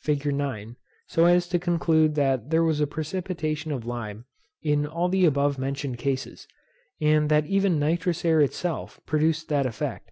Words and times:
fig. 0.00 0.26
9. 0.26 0.76
so 1.06 1.24
as 1.24 1.48
to 1.48 1.58
conclude 1.58 2.14
that 2.14 2.50
there 2.50 2.62
was 2.62 2.78
a 2.78 2.86
precipitation 2.86 3.72
of 3.72 3.86
lime 3.86 4.26
in 4.62 4.86
all 4.86 5.08
the 5.08 5.24
above 5.24 5.56
mentioned 5.58 5.96
cases, 5.96 6.46
and 7.00 7.30
that 7.30 7.46
even 7.46 7.78
nitrous 7.78 8.22
air 8.22 8.42
itself 8.42 9.00
produced 9.06 9.48
that 9.48 9.64
effect. 9.64 10.10